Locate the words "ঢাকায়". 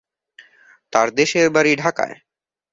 1.75-2.15